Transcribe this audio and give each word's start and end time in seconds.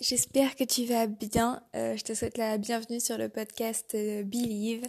J'espère 0.00 0.56
que 0.56 0.64
tu 0.64 0.84
vas 0.84 1.06
bien. 1.06 1.62
Euh, 1.74 1.96
je 1.96 2.04
te 2.04 2.14
souhaite 2.14 2.38
la 2.38 2.56
bienvenue 2.56 3.00
sur 3.00 3.18
le 3.18 3.28
podcast 3.28 3.94
euh, 3.94 4.22
Believe. 4.22 4.86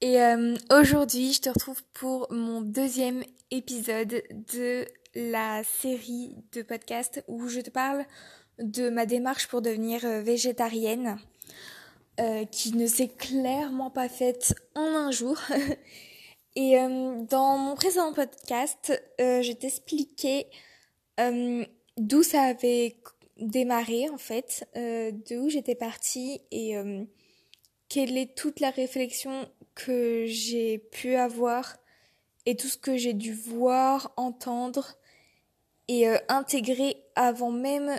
Et 0.00 0.20
euh, 0.20 0.56
aujourd'hui, 0.70 1.32
je 1.32 1.40
te 1.40 1.48
retrouve 1.48 1.82
pour 1.94 2.30
mon 2.30 2.60
deuxième 2.60 3.22
épisode 3.50 4.22
de 4.52 4.84
la 5.14 5.62
série 5.64 6.36
de 6.52 6.62
podcasts 6.62 7.24
où 7.28 7.48
je 7.48 7.60
te 7.60 7.70
parle 7.70 8.04
de 8.58 8.90
ma 8.90 9.06
démarche 9.06 9.46
pour 9.46 9.62
devenir 9.62 10.00
végétarienne, 10.22 11.18
qui 12.52 12.72
ne 12.72 12.86
s'est 12.86 13.08
clairement 13.08 13.90
pas 13.90 14.08
faite 14.08 14.54
en 14.74 14.82
un 14.82 15.10
jour. 15.10 15.38
Et 16.56 16.76
dans 16.76 17.56
mon 17.56 17.74
précédent 17.74 18.12
podcast, 18.12 18.92
je 19.18 19.52
t'expliquais 19.52 20.46
d'où 21.96 22.22
ça 22.22 22.42
avait 22.42 22.96
démarrer 23.40 24.08
en 24.08 24.18
fait, 24.18 24.68
euh, 24.76 25.10
de 25.10 25.36
où 25.36 25.48
j'étais 25.48 25.74
partie 25.74 26.42
et 26.50 26.76
euh, 26.76 27.04
quelle 27.88 28.16
est 28.16 28.36
toute 28.36 28.60
la 28.60 28.70
réflexion 28.70 29.48
que 29.74 30.26
j'ai 30.26 30.78
pu 30.78 31.16
avoir 31.16 31.76
et 32.46 32.56
tout 32.56 32.68
ce 32.68 32.78
que 32.78 32.96
j'ai 32.96 33.14
dû 33.14 33.32
voir, 33.32 34.12
entendre 34.16 34.96
et 35.88 36.08
euh, 36.08 36.16
intégrer 36.28 37.02
avant 37.16 37.50
même 37.50 37.98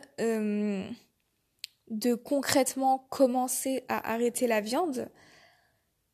de 1.90 2.16
concrètement 2.16 3.05
commencer 3.10 3.84
à 3.90 4.13
arrêter 4.13 4.48
la 4.48 4.62
viande. 4.62 5.10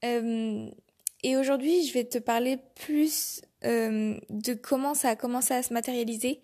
et 0.04 1.38
aujourd'hui, 1.38 1.86
je 1.86 1.94
vais 1.94 2.06
te 2.06 2.18
parler 2.18 2.58
plus 2.76 3.42
de 3.64 4.54
comment 4.54 4.94
ça 4.96 5.10
a 5.10 5.16
commencé 5.16 5.54
à 5.54 5.62
se 5.62 5.74
matérialiser, 5.74 6.42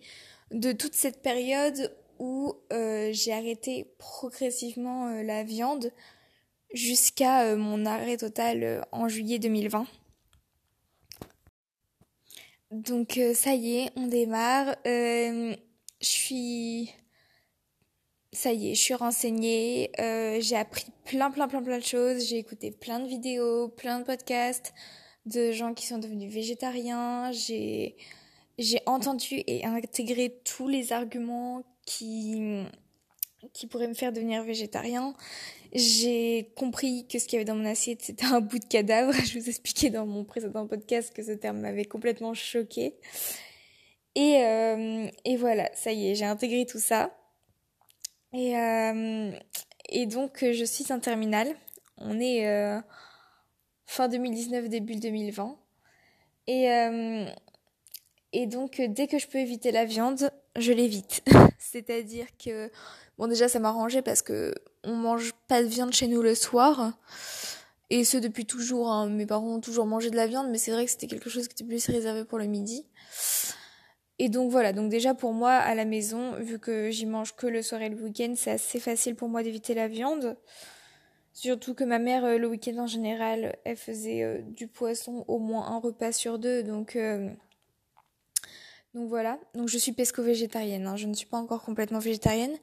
de 0.50 0.72
toute 0.72 0.94
cette 0.94 1.20
période 1.20 1.92
où 2.24 2.54
euh, 2.72 3.10
j'ai 3.12 3.34
arrêté 3.34 3.92
progressivement 3.98 5.08
euh, 5.08 5.22
la 5.22 5.44
viande 5.44 5.92
jusqu'à 6.72 7.42
euh, 7.42 7.56
mon 7.56 7.84
arrêt 7.84 8.16
total 8.16 8.86
en 8.92 9.08
juillet 9.08 9.38
2020. 9.38 9.86
Donc 12.70 13.20
ça 13.34 13.54
y 13.54 13.76
est, 13.76 13.90
on 13.94 14.06
démarre. 14.06 14.74
je 14.84 15.56
suis... 16.00 16.90
Ça 18.32 18.52
y 18.52 18.72
est, 18.72 18.74
je 18.74 18.80
suis 18.80 18.94
renseignée, 18.94 19.92
j'ai 19.96 20.56
appris 20.56 20.86
plein 21.04 21.30
plein 21.30 21.46
plein 21.46 21.62
plein 21.62 21.78
de 21.78 21.84
choses, 21.84 22.26
j'ai 22.26 22.38
écouté 22.38 22.72
plein 22.72 22.98
de 22.98 23.06
vidéos, 23.06 23.68
plein 23.68 24.00
de 24.00 24.04
podcasts 24.04 24.74
de 25.24 25.52
gens 25.52 25.72
qui 25.72 25.86
sont 25.86 25.98
devenus 25.98 26.32
végétariens, 26.32 27.30
j'ai 27.30 27.94
j'ai 28.58 28.80
entendu 28.86 29.42
et 29.46 29.64
intégré 29.64 30.36
tous 30.44 30.66
les 30.66 30.92
arguments 30.92 31.62
qui, 31.84 32.64
qui 33.52 33.66
pourrait 33.66 33.88
me 33.88 33.94
faire 33.94 34.12
devenir 34.12 34.42
végétarien. 34.44 35.14
J'ai 35.72 36.52
compris 36.56 37.06
que 37.08 37.18
ce 37.18 37.24
qu'il 37.24 37.34
y 37.34 37.36
avait 37.36 37.44
dans 37.44 37.56
mon 37.56 37.64
assiette, 37.64 38.02
c'était 38.02 38.26
un 38.26 38.40
bout 38.40 38.58
de 38.58 38.64
cadavre. 38.64 39.12
Je 39.24 39.38
vous 39.38 39.48
expliquais 39.48 39.90
dans 39.90 40.06
mon 40.06 40.24
précédent 40.24 40.66
podcast 40.66 41.12
que 41.14 41.22
ce 41.22 41.32
terme 41.32 41.60
m'avait 41.60 41.84
complètement 41.84 42.34
choqué. 42.34 42.96
Et, 44.14 44.36
euh, 44.44 45.08
et 45.24 45.36
voilà, 45.36 45.70
ça 45.74 45.92
y 45.92 46.10
est, 46.10 46.14
j'ai 46.14 46.24
intégré 46.24 46.66
tout 46.66 46.78
ça. 46.78 47.16
Et, 48.32 48.56
euh, 48.56 49.32
et 49.88 50.06
donc, 50.06 50.38
je 50.40 50.64
suis 50.64 50.92
en 50.92 51.00
terminale. 51.00 51.54
On 51.98 52.18
est 52.20 52.46
euh, 52.48 52.80
fin 53.86 54.08
2019, 54.08 54.68
début 54.68 54.96
2020. 54.96 55.56
Et, 56.46 56.70
euh, 56.70 57.26
et 58.32 58.46
donc, 58.46 58.80
dès 58.80 59.06
que 59.06 59.18
je 59.18 59.28
peux 59.28 59.38
éviter 59.38 59.72
la 59.72 59.84
viande, 59.84 60.30
je 60.56 60.72
l'évite. 60.72 61.22
C'est-à-dire 61.58 62.26
que, 62.42 62.70
bon, 63.18 63.26
déjà, 63.26 63.48
ça 63.48 63.58
m'arrangeait 63.58 64.02
parce 64.02 64.22
que 64.22 64.54
on 64.84 64.94
mange 64.94 65.32
pas 65.48 65.62
de 65.62 65.68
viande 65.68 65.92
chez 65.92 66.06
nous 66.06 66.22
le 66.22 66.34
soir. 66.34 66.92
Et 67.90 68.04
ce, 68.04 68.16
depuis 68.16 68.46
toujours. 68.46 68.90
Hein. 68.90 69.08
Mes 69.08 69.26
parents 69.26 69.56
ont 69.56 69.60
toujours 69.60 69.86
mangé 69.86 70.10
de 70.10 70.16
la 70.16 70.26
viande, 70.26 70.50
mais 70.50 70.58
c'est 70.58 70.72
vrai 70.72 70.84
que 70.84 70.90
c'était 70.90 71.06
quelque 71.06 71.30
chose 71.30 71.48
qui 71.48 71.52
était 71.52 71.64
plus 71.64 71.86
réservé 71.86 72.24
pour 72.24 72.38
le 72.38 72.46
midi. 72.46 72.86
Et 74.18 74.28
donc 74.28 74.50
voilà, 74.50 74.72
donc 74.72 74.90
déjà 74.90 75.12
pour 75.12 75.32
moi 75.32 75.52
à 75.52 75.74
la 75.74 75.84
maison, 75.84 76.34
vu 76.36 76.60
que 76.60 76.90
j'y 76.90 77.04
mange 77.04 77.34
que 77.34 77.48
le 77.48 77.62
soir 77.62 77.82
et 77.82 77.88
le 77.88 78.00
week-end, 78.00 78.34
c'est 78.36 78.52
assez 78.52 78.78
facile 78.78 79.16
pour 79.16 79.28
moi 79.28 79.42
d'éviter 79.42 79.74
la 79.74 79.88
viande. 79.88 80.36
Surtout 81.32 81.74
que 81.74 81.82
ma 81.82 81.98
mère, 81.98 82.24
euh, 82.24 82.38
le 82.38 82.46
week-end 82.46 82.78
en 82.78 82.86
général, 82.86 83.56
elle 83.64 83.76
faisait 83.76 84.22
euh, 84.22 84.40
du 84.40 84.68
poisson 84.68 85.24
au 85.26 85.40
moins 85.40 85.66
un 85.66 85.80
repas 85.80 86.12
sur 86.12 86.38
deux, 86.38 86.62
donc 86.62 86.94
euh, 86.94 87.28
donc 88.94 89.08
voilà, 89.08 89.38
donc 89.54 89.68
je 89.68 89.78
suis 89.78 89.92
pesco-végétarienne, 89.92 90.86
hein. 90.86 90.96
je 90.96 91.06
ne 91.06 91.14
suis 91.14 91.26
pas 91.26 91.38
encore 91.38 91.62
complètement 91.62 91.98
végétarienne. 91.98 92.56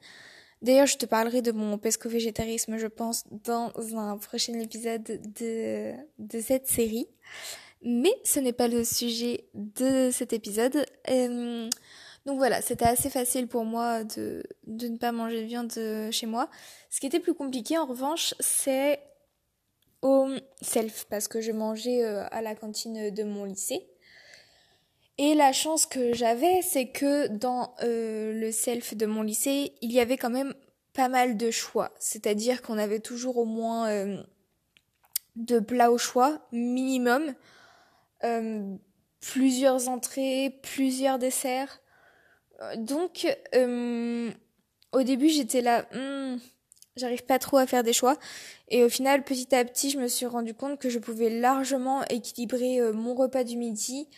D'ailleurs, 0.62 0.86
je 0.86 0.96
te 0.96 1.06
parlerai 1.06 1.42
de 1.42 1.50
mon 1.50 1.76
pesco-végétarisme, 1.76 2.78
je 2.78 2.86
pense, 2.86 3.24
dans 3.44 3.72
un 3.96 4.16
prochain 4.16 4.54
épisode 4.60 5.02
de, 5.02 5.92
de 6.18 6.40
cette 6.40 6.68
série. 6.68 7.08
Mais 7.82 8.12
ce 8.24 8.38
n'est 8.38 8.52
pas 8.52 8.68
le 8.68 8.84
sujet 8.84 9.44
de 9.54 10.10
cet 10.12 10.32
épisode. 10.32 10.86
Euh, 11.10 11.68
donc 12.26 12.38
voilà, 12.38 12.62
c'était 12.62 12.84
assez 12.84 13.10
facile 13.10 13.48
pour 13.48 13.64
moi 13.64 14.04
de, 14.04 14.44
de 14.68 14.86
ne 14.86 14.96
pas 14.96 15.10
manger 15.10 15.42
de 15.42 15.46
viande 15.46 15.72
euh, 15.76 16.12
chez 16.12 16.26
moi. 16.26 16.48
Ce 16.90 17.00
qui 17.00 17.06
était 17.06 17.18
plus 17.18 17.34
compliqué, 17.34 17.76
en 17.76 17.86
revanche, 17.86 18.34
c'est 18.38 19.00
au 20.00 20.28
self, 20.60 21.06
parce 21.10 21.26
que 21.26 21.40
je 21.40 21.50
mangeais 21.50 22.04
euh, 22.04 22.24
à 22.30 22.40
la 22.40 22.54
cantine 22.54 23.10
de 23.10 23.24
mon 23.24 23.44
lycée. 23.44 23.88
Et 25.18 25.34
la 25.34 25.52
chance 25.52 25.86
que 25.86 26.14
j'avais, 26.14 26.62
c'est 26.62 26.88
que 26.88 27.28
dans 27.28 27.74
euh, 27.82 28.32
le 28.32 28.50
self 28.50 28.96
de 28.96 29.06
mon 29.06 29.22
lycée, 29.22 29.74
il 29.82 29.92
y 29.92 30.00
avait 30.00 30.16
quand 30.16 30.30
même 30.30 30.54
pas 30.94 31.08
mal 31.08 31.36
de 31.36 31.50
choix. 31.50 31.92
C'est-à-dire 31.98 32.62
qu'on 32.62 32.78
avait 32.78 33.00
toujours 33.00 33.36
au 33.36 33.44
moins 33.44 33.88
euh, 33.90 34.22
deux 35.36 35.60
plats 35.60 35.92
au 35.92 35.98
choix, 35.98 36.46
minimum. 36.50 37.34
Euh, 38.24 38.74
plusieurs 39.20 39.88
entrées, 39.88 40.58
plusieurs 40.62 41.18
desserts. 41.18 41.80
Donc, 42.76 43.26
au 44.92 45.02
début, 45.02 45.28
j'étais 45.28 45.60
là, 45.60 45.86
hmm, 45.92 46.38
j'arrive 46.96 47.24
pas 47.24 47.40
trop 47.40 47.56
à 47.56 47.66
faire 47.66 47.82
des 47.82 47.92
choix. 47.92 48.16
Et 48.68 48.84
au 48.84 48.88
final, 48.88 49.24
petit 49.24 49.54
à 49.54 49.64
petit, 49.64 49.90
je 49.90 49.98
me 49.98 50.06
suis 50.08 50.26
rendu 50.26 50.54
compte 50.54 50.78
que 50.78 50.88
je 50.88 50.98
pouvais 50.98 51.30
largement 51.30 52.04
équilibrer 52.04 52.80
mon 52.92 53.14
repas 53.14 53.44
du 53.44 53.56
midi 53.56 54.08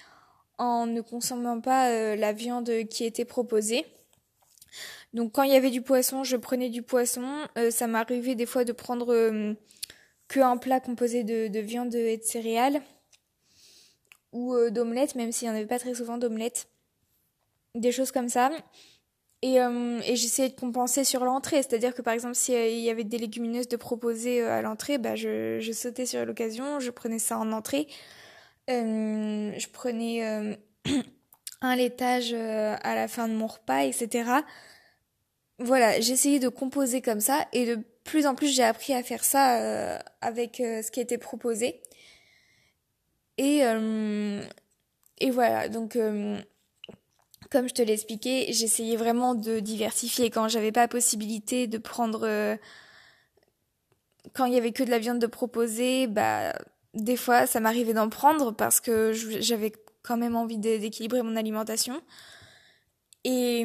en 0.59 0.87
ne 0.87 1.00
consommant 1.00 1.60
pas 1.60 1.91
euh, 1.91 2.16
la 2.16 2.32
viande 2.32 2.70
qui 2.88 3.04
était 3.04 3.25
proposée. 3.25 3.84
Donc 5.12 5.32
quand 5.32 5.42
il 5.42 5.53
y 5.53 5.56
avait 5.56 5.70
du 5.70 5.82
poisson, 5.82 6.25
je 6.25 6.37
prenais 6.37 6.70
du 6.70 6.82
poisson. 6.82 7.25
Euh, 7.59 7.70
ça 7.70 7.87
m'arrivait 7.87 8.34
des 8.34 8.47
fois 8.47 8.64
de 8.64 8.72
prendre 8.72 9.12
euh, 9.12 9.54
que 10.28 10.41
un 10.41 10.56
plat 10.56 10.81
composé 10.81 11.25
de, 11.25 11.59
viande 11.60 11.94
et 11.94 12.16
de 12.16 12.25
céréales 12.25 12.81
ou 14.32 14.56
d'omelette, 14.70 15.14
même 15.14 15.31
s'il 15.31 15.47
n'y 15.47 15.54
en 15.54 15.56
avait 15.56 15.66
pas 15.66 15.78
très 15.78 15.94
souvent 15.94 16.19
d'omelette. 16.19 16.66
Des 17.76 17.93
choses 17.93 18.10
comme 18.10 18.28
ça. 18.28 18.50
Et, 19.43 19.59
j'essayais 20.16 20.48
de 20.48 20.59
compenser 20.59 21.04
sur 21.04 21.25
l'entrée, 21.25 21.62
c'est-à-dire 21.62 21.94
que 21.94 22.03
par 22.03 22.14
exemple 22.14 22.34
s'il 22.34 22.81
y 22.81 22.91
avait 22.91 23.04
des 23.04 23.19
légumineuses 23.19 23.69
de 23.69 23.76
proposer 23.76 24.43
à 24.43 24.60
l'entrée, 24.62 24.98
bah 24.98 25.14
je 25.14 25.70
sautais 25.72 26.06
sur 26.06 26.25
l'occasion, 26.25 26.81
je 26.81 26.91
prenais 26.91 27.20
ça 27.20 27.38
en 27.38 27.53
entrée. 27.53 27.87
Euh, 28.70 29.52
je 29.58 29.69
prenais 29.69 30.26
euh, 30.26 30.54
un 31.60 31.76
laitage 31.76 32.32
euh, 32.32 32.76
à 32.82 32.94
la 32.94 33.08
fin 33.08 33.28
de 33.28 33.34
mon 33.34 33.47
repas, 33.47 33.84
etc. 33.84 34.30
Voilà, 35.58 36.00
j'essayais 36.00 36.41
de 36.41 36.48
composer 36.48 37.00
comme 37.02 37.20
ça 37.20 37.47
et 37.52 37.66
de 37.66 37.78
plus 38.04 38.26
en 38.26 38.34
plus 38.34 38.48
j'ai 38.48 38.64
appris 38.64 38.92
à 38.92 39.02
faire 39.02 39.25
ça 39.25 40.00
avec 40.20 40.56
ce 40.56 40.91
qui 40.91 41.00
était 41.00 41.16
proposé. 41.16 41.80
Et, 43.38 43.60
et 45.19 45.31
voilà, 45.31 45.69
donc 45.69 45.96
comme 47.50 47.69
je 47.69 47.72
te 47.72 47.82
l'ai 47.82 47.93
expliqué, 47.93 48.52
j'essayais 48.52 48.96
vraiment 48.96 49.37
de 49.37 49.61
diversifier 49.61 50.28
quand 50.28 50.49
j'avais 50.49 50.72
pas 50.72 50.88
possibilité 50.88 51.69
de 51.69 51.78
prendre 51.78 52.58
quand 54.34 54.46
il 54.46 54.55
y 54.55 54.58
avait 54.58 54.72
que 54.72 54.82
de 54.82 54.90
la 54.90 54.99
viande 54.99 55.20
de 55.20 55.26
proposer, 55.28 56.08
bah 56.08 56.52
des 56.94 57.17
fois, 57.17 57.46
ça 57.46 57.61
m'arrivait 57.61 57.94
d'en 57.94 58.08
prendre 58.08 58.52
parce 58.52 58.81
que 58.81 59.12
j'avais 59.12 59.73
quand 60.02 60.17
même 60.17 60.37
envie 60.37 60.58
d'équilibrer 60.58 61.23
mon 61.23 61.37
alimentation. 61.37 62.00
Et, 63.25 63.64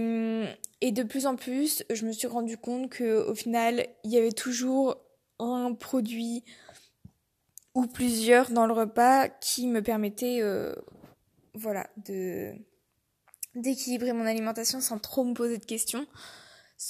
et, 0.81 0.91
de 0.91 1.03
plus 1.03 1.25
en 1.25 1.35
plus, 1.35 1.83
je 1.89 2.05
me 2.05 2.11
suis 2.11 2.27
rendu 2.27 2.57
compte 2.57 2.89
que 2.89 3.27
au 3.27 3.35
final, 3.35 3.85
il 4.03 4.11
y 4.11 4.17
avait 4.17 4.31
toujours 4.31 4.97
un 5.39 5.73
produit 5.73 6.43
ou 7.75 7.85
plusieurs 7.87 8.51
dans 8.51 8.67
le 8.67 8.73
repas 8.73 9.27
qui 9.27 9.67
me 9.67 9.81
permettaient, 9.81 10.41
euh, 10.41 10.73
voilà, 11.53 11.89
de 12.05 12.53
d'équilibrer 13.55 14.13
mon 14.13 14.25
alimentation 14.25 14.79
sans 14.79 14.99
trop 14.99 15.23
me 15.23 15.33
poser 15.33 15.57
de 15.57 15.65
questions. 15.65 16.05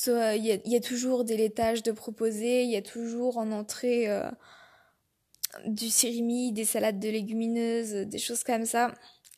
Il 0.05 0.45
y, 0.45 0.51
a, 0.51 0.57
y, 0.65 0.75
a, 0.75 0.79
toujours 0.81 1.23
des 1.23 1.35
laitages 1.35 1.81
de 1.81 1.91
proposer, 1.91 2.63
il 2.63 2.69
y 2.69 2.75
a 2.75 2.81
toujours 2.81 3.37
en 3.37 3.51
entrée 3.51 4.07
euh, 4.07 4.29
du 5.65 5.89
surimi, 5.89 6.51
des 6.51 6.65
salades 6.65 6.99
de 6.99 7.09
légumineuses, 7.09 8.07
des 8.07 8.19
choses 8.19 8.43
comme 8.43 8.65
ça 8.65 8.93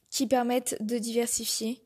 qui 0.09 0.27
permettent 0.27 0.75
de 0.81 0.97
diversifier. 0.97 1.81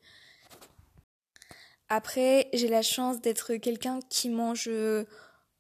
Après, 1.90 2.50
j'ai 2.54 2.68
la 2.68 2.82
chance 2.82 3.22
d'être 3.22 3.56
quelqu'un 3.56 4.00
qui 4.10 4.30
mange 4.30 4.70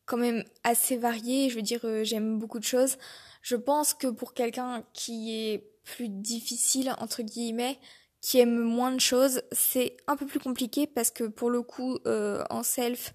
quand 0.06 0.17
même 0.17 0.44
assez 0.63 0.97
varié. 0.97 1.50
Je 1.50 1.56
veux 1.56 1.62
dire, 1.62 1.85
j'aime 2.03 2.39
beaucoup 2.39 2.59
de 2.59 2.63
choses. 2.63 2.97
Je 3.44 3.56
pense 3.56 3.94
que 3.94 4.07
pour 4.07 4.33
quelqu'un 4.33 4.83
qui 4.94 5.35
est 5.35 5.69
plus 5.83 6.09
difficile, 6.09 6.95
entre 6.97 7.21
guillemets, 7.21 7.77
qui 8.21 8.39
aime 8.39 8.57
moins 8.57 8.91
de 8.91 9.00
choses, 9.00 9.44
c'est 9.51 9.97
un 10.07 10.15
peu 10.15 10.25
plus 10.25 10.39
compliqué 10.39 10.88
parce 10.88 11.12
que 11.12 11.25
pour 11.25 11.51
le 11.51 11.62
coup, 11.62 12.00
en 12.06 12.63
self, 12.63 13.13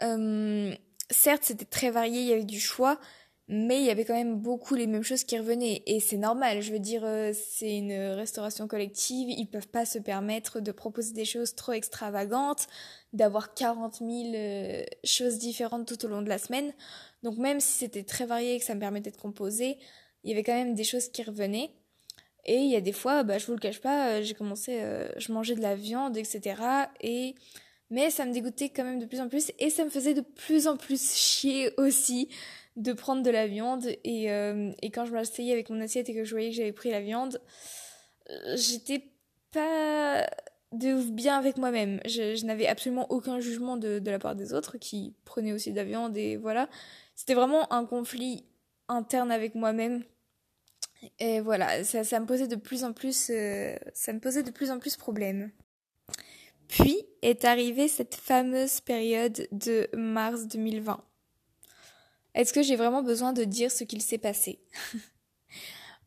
certes, 0.00 1.42
c'était 1.42 1.66
très 1.66 1.90
varié, 1.90 2.22
il 2.22 2.28
y 2.28 2.32
avait 2.32 2.44
du 2.44 2.60
choix, 2.60 2.98
mais 3.48 3.78
il 3.80 3.84
y 3.84 3.90
avait 3.90 4.06
quand 4.06 4.14
même 4.14 4.36
beaucoup 4.36 4.74
les 4.74 4.86
mêmes 4.86 5.02
choses 5.02 5.24
qui 5.24 5.38
revenaient. 5.38 5.82
Et 5.86 6.00
c'est 6.00 6.16
normal, 6.16 6.62
je 6.62 6.72
veux 6.72 6.78
dire, 6.78 7.02
euh, 7.04 7.32
c'est 7.34 7.76
une 7.76 7.92
restauration 7.92 8.66
collective, 8.66 9.28
ils 9.28 9.46
peuvent 9.46 9.68
pas 9.68 9.84
se 9.84 9.98
permettre 9.98 10.60
de 10.60 10.72
proposer 10.72 11.12
des 11.12 11.26
choses 11.26 11.54
trop 11.54 11.72
extravagantes, 11.72 12.66
d'avoir 13.12 13.52
40 13.54 13.96
000 13.96 14.10
euh, 14.34 14.84
choses 15.04 15.38
différentes 15.38 15.86
tout 15.86 16.06
au 16.06 16.08
long 16.08 16.22
de 16.22 16.28
la 16.28 16.38
semaine. 16.38 16.72
Donc 17.22 17.36
même 17.36 17.60
si 17.60 17.72
c'était 17.78 18.04
très 18.04 18.24
varié 18.24 18.54
et 18.54 18.58
que 18.58 18.64
ça 18.64 18.74
me 18.74 18.80
permettait 18.80 19.10
de 19.10 19.16
composer, 19.16 19.76
il 20.22 20.30
y 20.30 20.32
avait 20.32 20.42
quand 20.42 20.54
même 20.54 20.74
des 20.74 20.84
choses 20.84 21.08
qui 21.08 21.22
revenaient. 21.22 21.70
Et 22.46 22.56
il 22.56 22.70
y 22.70 22.76
a 22.76 22.80
des 22.80 22.92
fois, 22.92 23.24
bah, 23.24 23.38
je 23.38 23.46
vous 23.46 23.52
le 23.52 23.58
cache 23.58 23.80
pas, 23.80 24.08
euh, 24.08 24.22
j'ai 24.22 24.34
commencé, 24.34 24.80
je 25.16 25.32
mangeais 25.32 25.54
de 25.54 25.62
la 25.62 25.76
viande, 25.76 26.16
etc. 26.16 26.56
Et 27.00 27.34
mais 27.94 28.10
ça 28.10 28.26
me 28.26 28.32
dégoûtait 28.32 28.70
quand 28.70 28.82
même 28.84 28.98
de 28.98 29.06
plus 29.06 29.20
en 29.20 29.28
plus 29.28 29.52
et 29.60 29.70
ça 29.70 29.84
me 29.84 29.90
faisait 29.90 30.14
de 30.14 30.20
plus 30.20 30.66
en 30.66 30.76
plus 30.76 31.14
chier 31.14 31.72
aussi 31.78 32.28
de 32.76 32.92
prendre 32.92 33.22
de 33.22 33.30
la 33.30 33.46
viande 33.46 33.86
et, 34.02 34.32
euh, 34.32 34.72
et 34.82 34.90
quand 34.90 35.06
je 35.06 35.12
m'asseyais 35.12 35.52
avec 35.52 35.70
mon 35.70 35.80
assiette 35.80 36.08
et 36.08 36.14
que 36.14 36.24
je 36.24 36.30
voyais 36.32 36.50
que 36.50 36.56
j'avais 36.56 36.72
pris 36.72 36.90
la 36.90 37.00
viande, 37.00 37.40
j'étais 38.56 39.04
pas 39.52 40.26
de 40.72 41.08
bien 41.10 41.38
avec 41.38 41.56
moi-même. 41.56 42.00
Je, 42.04 42.44
n'avais 42.44 42.66
absolument 42.66 43.06
aucun 43.12 43.38
jugement 43.38 43.76
de, 43.76 44.00
de 44.00 44.10
la 44.10 44.18
part 44.18 44.34
des 44.34 44.52
autres 44.52 44.76
qui 44.76 45.14
prenaient 45.24 45.52
aussi 45.52 45.70
de 45.70 45.76
la 45.76 45.84
viande 45.84 46.16
et 46.16 46.36
voilà. 46.36 46.68
C'était 47.14 47.34
vraiment 47.34 47.72
un 47.72 47.86
conflit 47.86 48.44
interne 48.88 49.30
avec 49.30 49.54
moi-même. 49.54 50.02
Et 51.20 51.40
voilà, 51.40 51.84
ça, 51.84 52.02
ça 52.02 52.18
me 52.18 52.26
posait 52.26 52.48
de 52.48 52.56
plus 52.56 52.82
en 52.82 52.92
plus, 52.92 53.30
euh, 53.30 53.76
ça 53.92 54.12
me 54.12 54.18
posait 54.18 54.42
de 54.42 54.50
plus 54.50 54.72
en 54.72 54.80
plus 54.80 54.96
problème. 54.96 55.52
Puis 56.68 56.96
est 57.22 57.44
arrivée 57.44 57.88
cette 57.88 58.14
fameuse 58.14 58.80
période 58.80 59.48
de 59.52 59.88
mars 59.96 60.46
2020. 60.46 61.02
Est-ce 62.34 62.52
que 62.52 62.62
j'ai 62.62 62.76
vraiment 62.76 63.02
besoin 63.02 63.32
de 63.32 63.44
dire 63.44 63.70
ce 63.70 63.84
qu'il 63.84 64.02
s'est 64.02 64.18
passé? 64.18 64.58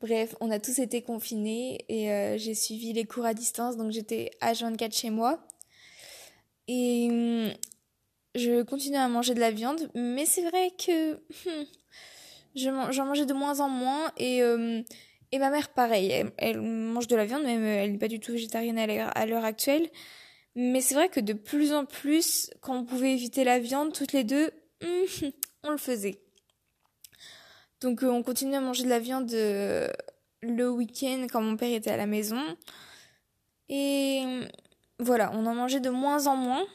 Bref, 0.02 0.36
on 0.42 0.52
a 0.52 0.60
tous 0.60 0.78
été 0.80 1.02
confinés 1.02 1.86
et 1.90 2.12
euh, 2.12 2.38
j'ai 2.38 2.54
suivi 2.54 2.94
les 2.94 3.06
cours 3.06 3.26
à 3.26 3.34
distance, 3.34 3.78
donc 3.78 3.92
j'étais 3.92 4.30
H24 4.42 4.96
chez 4.96 5.10
moi. 5.10 5.40
Et 6.68 7.08
hum, 7.10 7.52
je 8.36 8.62
continuais 8.62 9.00
à 9.00 9.08
manger 9.08 9.34
de 9.34 9.40
la 9.40 9.52
viande, 9.52 9.90
mais 9.96 10.26
c'est 10.26 10.48
vrai 10.48 10.72
que 10.78 11.14
hum, 11.14 11.66
j'en 12.56 13.06
mangeais 13.06 13.26
de 13.26 13.34
moins 13.34 13.60
en 13.60 13.70
moins 13.70 14.12
et, 14.18 14.44
hum, 14.44 14.84
et 15.32 15.40
ma 15.40 15.50
mère 15.50 15.70
pareil, 15.70 16.26
elle, 16.38 16.62
mange 16.62 17.08
de 17.08 17.16
la 17.16 17.26
viande, 17.26 17.44
même 17.44 17.64
elle 17.64 17.94
n'est 17.94 17.98
pas 17.98 18.08
du 18.08 18.20
tout 18.20 18.34
végétarienne 18.34 18.78
à 18.78 19.26
l'heure 19.26 19.46
actuelle. 19.46 19.90
Mais 20.60 20.82
c'est 20.82 20.96
vrai 20.96 21.08
que 21.08 21.20
de 21.20 21.34
plus 21.34 21.72
en 21.72 21.86
plus, 21.86 22.50
quand 22.62 22.76
on 22.76 22.84
pouvait 22.84 23.14
éviter 23.14 23.44
la 23.44 23.60
viande, 23.60 23.94
toutes 23.94 24.12
les 24.12 24.24
deux, 24.24 24.50
on 25.64 25.70
le 25.70 25.78
faisait. 25.78 26.20
Donc 27.80 28.02
euh, 28.02 28.10
on 28.10 28.24
continuait 28.24 28.58
à 28.58 28.62
manger 28.62 28.84
de 28.84 28.90
la 28.90 28.98
viande 28.98 29.32
euh, 29.34 29.88
le 30.42 30.68
week-end 30.72 31.28
quand 31.32 31.44
mon 31.44 31.58
père 31.58 31.72
était 31.72 31.92
à 31.92 31.98
la 31.98 32.08
maison. 32.08 32.42
Et 33.70 34.24
voilà, 34.98 35.32
on 35.36 35.46
en 35.46 35.54
mangeait 35.54 35.80
de 35.80 35.92
moins 35.92 36.26
en 36.26 36.36
moins. 36.36 36.66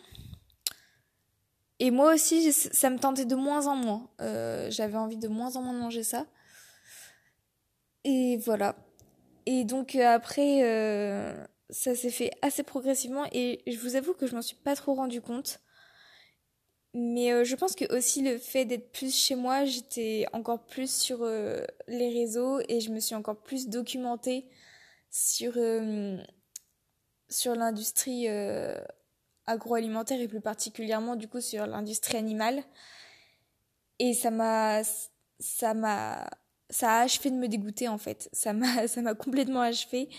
Et 1.80 1.90
moi 1.90 2.14
aussi, 2.14 2.52
ça 2.52 2.88
me 2.88 3.00
tentait 3.00 3.24
de 3.24 3.34
moins 3.34 3.66
en 3.66 3.74
moins. 3.74 4.08
Euh, 4.20 4.70
j'avais 4.70 4.96
envie 4.96 5.16
de 5.16 5.26
moins 5.26 5.56
en 5.56 5.62
moins 5.62 5.74
de 5.74 5.80
manger 5.80 6.04
ça. 6.04 6.26
Et 8.04 8.36
voilà. 8.36 8.76
Et 9.46 9.64
donc 9.64 9.96
après, 9.96 10.62
ça 11.72 11.94
s'est 11.94 12.10
fait 12.10 12.30
assez 12.42 12.62
progressivement 12.62 13.26
et 13.32 13.62
je 13.66 13.78
vous 13.78 13.96
avoue 13.96 14.12
que 14.12 14.26
je 14.26 14.34
m'en 14.34 14.42
suis 14.42 14.56
pas 14.56 14.76
trop 14.76 14.94
rendu 14.94 15.20
compte. 15.20 15.60
Mais 16.94 17.32
euh, 17.32 17.44
je 17.44 17.56
pense 17.56 17.74
que 17.74 17.90
aussi 17.96 18.20
le 18.20 18.36
fait 18.36 18.66
d'être 18.66 18.92
plus 18.92 19.16
chez 19.16 19.34
moi, 19.34 19.64
j'étais 19.64 20.26
encore 20.34 20.62
plus 20.66 20.94
sur 20.94 21.22
euh, 21.22 21.64
les 21.88 22.10
réseaux 22.12 22.60
et 22.68 22.80
je 22.80 22.90
me 22.90 23.00
suis 23.00 23.14
encore 23.14 23.40
plus 23.40 23.68
documentée 23.68 24.46
sur, 25.10 25.54
euh, 25.56 26.18
sur 27.30 27.54
l'industrie 27.54 28.28
agroalimentaire 29.46 30.20
et 30.20 30.28
plus 30.28 30.42
particulièrement 30.42 31.16
du 31.16 31.28
coup 31.28 31.40
sur 31.40 31.66
l'industrie 31.66 32.18
animale. 32.18 32.62
Et 33.98 34.12
ça 34.12 34.30
m'a 34.30 34.82
ça 35.40 35.74
m'a 35.74 36.28
ça 36.68 36.90
a 36.98 37.02
achevé 37.02 37.30
de 37.30 37.36
me 37.36 37.48
dégoûter 37.48 37.88
en 37.88 37.98
fait. 37.98 38.28
Ça 38.34 38.52
m'a 38.52 38.86
ça 38.88 39.00
m'a 39.00 39.14
complètement 39.14 39.62
achevé. 39.62 40.10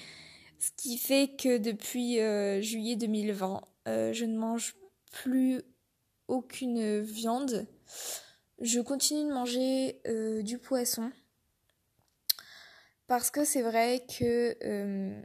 Ce 0.64 0.72
qui 0.78 0.98
fait 0.98 1.36
que 1.38 1.58
depuis 1.58 2.20
juillet 2.64 2.96
2020, 2.96 3.62
je 3.86 4.24
ne 4.24 4.38
mange 4.38 4.78
plus 5.12 5.62
aucune 6.28 7.00
viande. 7.02 7.68
Je 8.62 8.80
continue 8.80 9.28
de 9.28 9.34
manger 9.34 10.00
euh, 10.08 10.42
du 10.42 10.58
poisson. 10.58 11.12
Parce 13.08 13.30
que 13.30 13.44
c'est 13.44 13.62
vrai 13.62 14.06
que 14.18 14.56
euh, 14.64 15.22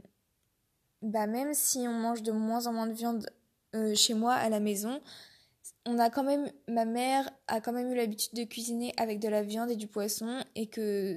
bah 1.01 1.27
même 1.27 1.53
si 1.53 1.79
on 1.87 1.93
mange 1.93 2.21
de 2.21 2.31
moins 2.31 2.67
en 2.67 2.73
moins 2.73 2.87
de 2.87 2.93
viande 2.93 3.29
euh, 3.75 3.95
chez 3.95 4.13
moi 4.13 4.33
à 4.33 4.49
la 4.49 4.59
maison, 4.59 5.01
on 5.85 5.97
a 5.97 6.09
quand 6.09 6.23
même 6.23 6.51
ma 6.67 6.85
mère 6.85 7.29
a 7.47 7.61
quand 7.61 7.71
même 7.71 7.91
eu 7.91 7.95
l'habitude 7.95 8.33
de 8.33 8.43
cuisiner 8.43 8.93
avec 8.97 9.19
de 9.19 9.29
la 9.29 9.41
viande 9.41 9.71
et 9.71 9.77
du 9.77 9.87
poisson 9.87 10.43
et 10.55 10.67
que 10.67 11.15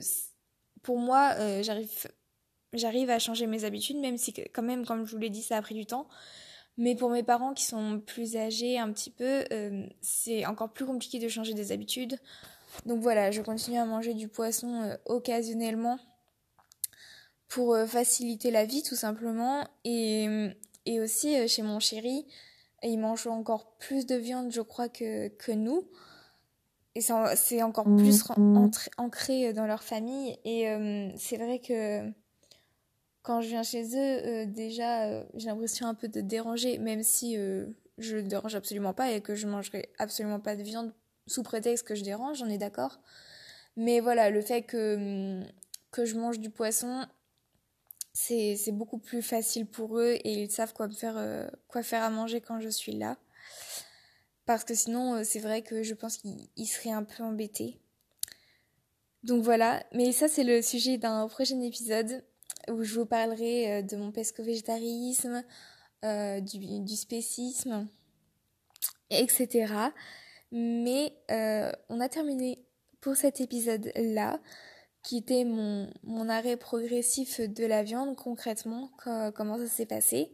pour 0.83 0.99
moi 0.99 1.35
j'arrive 1.63 2.07
j'arrive 2.73 3.11
à 3.11 3.19
changer 3.19 3.47
mes 3.47 3.65
habitudes 3.65 3.99
même 3.99 4.17
si 4.17 4.33
quand 4.33 4.63
même 4.63 4.87
comme 4.87 5.05
je 5.05 5.13
vous 5.13 5.19
l'ai 5.19 5.31
dit 5.31 5.43
ça 5.43 5.57
a 5.57 5.63
pris 5.63 5.75
du 5.75 5.87
temps 5.87 6.07
mais 6.79 6.95
pour 6.95 7.11
mes 7.11 7.23
parents 7.23 7.53
qui 7.53 7.65
sont 7.65 8.01
plus 8.01 8.37
âgés 8.37 8.79
un 8.79 8.91
petit 8.93 9.11
peu, 9.11 9.45
euh, 9.53 9.87
c'est 10.01 10.47
encore 10.47 10.73
plus 10.73 10.87
compliqué 10.87 11.19
de 11.19 11.29
changer 11.29 11.55
des 11.55 11.73
habitudes. 11.73 12.19
Donc 12.87 13.01
voilà, 13.01 13.31
je 13.31 13.43
continue 13.43 13.79
à 13.79 13.85
manger 13.85 14.15
du 14.15 14.29
poisson 14.29 14.83
euh, 14.83 14.97
occasionnellement 15.05 15.99
pour 17.49 17.75
euh, 17.75 17.85
faciliter 17.85 18.51
la 18.51 18.65
vie 18.65 18.83
tout 18.83 18.95
simplement. 18.97 19.67
Et, 19.85 20.27
et 20.87 21.01
aussi 21.01 21.47
chez 21.47 21.63
mon 21.63 21.79
chéri, 21.79 22.27
il 22.83 22.99
mange 22.99 23.27
encore 23.27 23.77
plus 23.77 24.07
de 24.07 24.17
viande 24.17 24.51
je 24.51 24.63
crois 24.63 24.89
que, 24.89 25.29
que 25.29 25.53
nous. 25.53 25.87
Et 26.95 27.01
c'est 27.01 27.63
encore 27.63 27.87
plus 27.97 28.29
mmh. 28.37 28.71
ancré 28.99 29.55
dans 29.55 29.67
leur 29.67 29.83
famille. 29.83 30.39
Et 30.45 30.67
c'est 31.17 31.39
vrai 31.39 31.59
que 31.59 32.03
quand 33.23 33.41
je 33.41 33.49
viens 33.49 33.63
chez 33.63 33.85
eux, 33.97 34.27
euh, 34.27 34.47
déjà, 34.47 35.05
euh, 35.05 35.25
j'ai 35.35 35.47
l'impression 35.47 35.87
un 35.87 35.95
peu 35.95 36.09
de 36.09 36.21
déranger, 36.21 36.79
même 36.79 37.03
si 37.03 37.37
euh, 37.37 37.67
je 37.99 38.17
ne 38.17 38.23
dérange 38.23 38.55
absolument 38.55 38.95
pas 38.95 39.13
et 39.13 39.21
que 39.21 39.35
je 39.35 39.47
mangerai 39.47 39.91
absolument 39.99 40.41
pas 40.41 40.57
de 40.57 40.63
viande 40.63 40.93
sous 41.29 41.43
prétexte 41.43 41.87
que 41.87 41.95
je 41.95 42.03
dérange, 42.03 42.39
j'en 42.39 42.49
ai 42.49 42.59
d'accord. 42.59 43.01
Mais 43.77 44.01
voilà, 44.01 44.29
le 44.29 44.41
fait 44.41 44.63
que, 44.63 44.97
hum, 45.41 45.47
que 45.93 46.05
je 46.05 46.17
mange 46.17 46.41
du 46.41 46.51
poisson, 46.51 47.07
c'est 48.13 48.73
beaucoup 48.73 48.99
plus 48.99 49.23
facile 49.23 49.67
pour 49.67 49.99
eux 49.99 50.17
et 50.25 50.43
ils 50.43 50.51
savent 50.51 50.75
quoi, 50.75 50.87
me 50.87 50.93
faire, 50.93 51.51
quoi 51.69 51.83
faire 51.83 52.03
à 52.03 52.11
manger 52.11 52.41
quand 52.41 52.61
je 52.61 52.69
suis 52.69 52.93
là. 52.93 53.17
Parce 54.45 54.65
que 54.65 54.75
sinon, 54.75 55.25
c'est 55.25 55.39
vrai 55.39 55.63
que 55.63 55.83
je 55.83 55.95
pense 55.95 56.19
qu'ils 56.19 56.67
seraient 56.67 56.91
un 56.91 57.05
peu 57.05 57.23
embêtés. 57.23 57.81
Donc 59.23 59.43
voilà, 59.43 59.83
mais 59.93 60.13
ça 60.13 60.29
c'est 60.29 60.45
le 60.45 60.61
sujet 60.61 60.99
d'un 60.99 61.27
prochain 61.29 61.61
épisode 61.63 62.23
où 62.71 62.83
je 62.83 62.95
vous 62.95 63.07
parlerai 63.07 63.73
euh, 63.73 63.83
de 63.83 63.97
mon 63.97 64.13
pesco-végétarisme, 64.13 65.45
euh, 66.05 66.41
du, 66.41 66.97
spécisme, 66.97 67.89
etc. 69.11 69.73
Mais 70.51 71.13
euh, 71.31 71.71
on 71.89 72.01
a 72.01 72.09
terminé 72.09 72.65
pour 73.01 73.17
cet 73.17 73.41
épisode-là, 73.41 74.41
qui 75.03 75.19
était 75.19 75.45
mon, 75.45 75.91
mon, 76.05 76.29
arrêt 76.29 76.57
progressif 76.57 77.41
de 77.41 77.67
la 77.67 77.83
viande, 77.83 78.17
concrètement, 78.17 78.93
comment 79.35 79.59
ça 79.59 79.67
s'est 79.67 79.87
passé. 79.87 80.31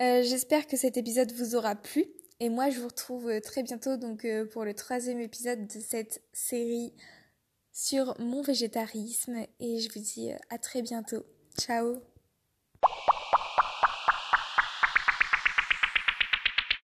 J'espère 0.00 0.66
que 0.66 0.76
cet 0.76 0.96
épisode 0.96 1.30
vous 1.32 1.54
aura 1.54 1.76
plu. 1.76 2.06
Et 2.40 2.48
moi, 2.48 2.70
je 2.70 2.80
vous 2.80 2.88
retrouve 2.88 3.40
très 3.40 3.62
bientôt 3.62 3.96
donc 3.96 4.26
pour 4.50 4.64
le 4.64 4.74
troisième 4.74 5.20
épisode 5.20 5.68
de 5.68 5.80
cette 5.80 6.22
série 6.32 6.92
sur 7.78 8.18
mon 8.18 8.42
végétarisme 8.42 9.36
et 9.60 9.78
je 9.78 9.88
vous 9.92 10.00
dis 10.00 10.32
à 10.50 10.58
très 10.58 10.82
bientôt. 10.82 11.24
Ciao 11.56 12.02